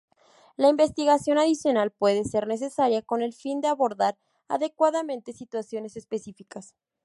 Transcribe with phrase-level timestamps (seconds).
[0.57, 6.73] La investigación adicional puede ser necesaria con el fin de abordar adecuadamente situaciones específicas.